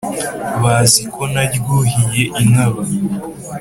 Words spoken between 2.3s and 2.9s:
inkaba